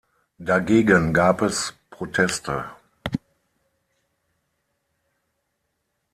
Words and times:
Dagegen 0.39 1.13
gab 1.13 1.43
es 1.43 1.75
Proteste. 1.91 2.65